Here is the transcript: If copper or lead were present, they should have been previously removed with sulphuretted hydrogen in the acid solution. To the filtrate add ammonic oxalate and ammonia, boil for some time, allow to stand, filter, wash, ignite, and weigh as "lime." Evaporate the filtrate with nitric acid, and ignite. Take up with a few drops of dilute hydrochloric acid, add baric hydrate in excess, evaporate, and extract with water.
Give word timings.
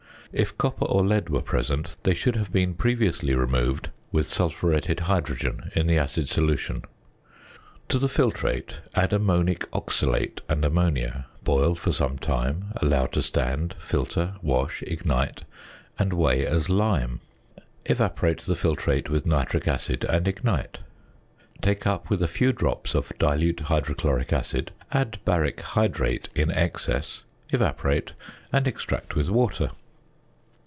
If 0.33 0.57
copper 0.57 0.85
or 0.85 1.05
lead 1.05 1.27
were 1.29 1.41
present, 1.41 1.97
they 2.03 2.13
should 2.13 2.37
have 2.37 2.53
been 2.53 2.73
previously 2.73 3.35
removed 3.35 3.89
with 4.13 4.29
sulphuretted 4.29 5.01
hydrogen 5.01 5.69
in 5.75 5.87
the 5.87 5.97
acid 5.97 6.29
solution. 6.29 6.83
To 7.89 7.99
the 7.99 8.07
filtrate 8.07 8.75
add 8.95 9.11
ammonic 9.11 9.69
oxalate 9.73 10.39
and 10.47 10.63
ammonia, 10.63 11.25
boil 11.43 11.75
for 11.75 11.91
some 11.91 12.17
time, 12.17 12.71
allow 12.77 13.07
to 13.07 13.21
stand, 13.21 13.75
filter, 13.77 14.35
wash, 14.41 14.81
ignite, 14.83 15.43
and 15.99 16.13
weigh 16.13 16.45
as 16.45 16.69
"lime." 16.69 17.19
Evaporate 17.85 18.39
the 18.43 18.53
filtrate 18.55 19.09
with 19.09 19.25
nitric 19.25 19.67
acid, 19.67 20.05
and 20.05 20.29
ignite. 20.29 20.77
Take 21.61 21.85
up 21.85 22.09
with 22.09 22.21
a 22.23 22.29
few 22.29 22.53
drops 22.53 22.95
of 22.95 23.11
dilute 23.19 23.59
hydrochloric 23.65 24.31
acid, 24.31 24.71
add 24.93 25.19
baric 25.27 25.59
hydrate 25.59 26.29
in 26.33 26.49
excess, 26.51 27.23
evaporate, 27.49 28.13
and 28.53 28.65
extract 28.65 29.13
with 29.13 29.29
water. 29.29 29.71